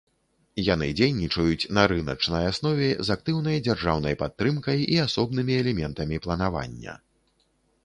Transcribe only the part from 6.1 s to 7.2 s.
планавання.